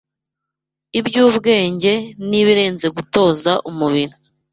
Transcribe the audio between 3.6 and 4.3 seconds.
umubiri